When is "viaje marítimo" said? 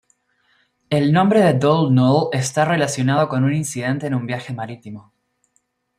4.25-5.13